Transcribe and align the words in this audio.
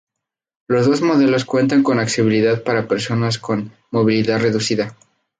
Los 0.67 0.87
dos 0.87 1.03
modelos 1.03 1.45
cuentan 1.45 1.83
con 1.83 1.99
accesibilidad 1.99 2.63
para 2.63 2.87
personas 2.87 3.37
con 3.37 3.71
movilidad 3.91 4.39
reducida. 4.41 4.95